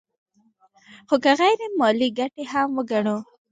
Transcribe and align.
خو 1.07 1.15
که 1.23 1.31
غیر 1.39 1.59
مالي 1.79 2.09
ګټې 2.19 2.43
هم 2.51 2.69
وګڼو 2.77 3.17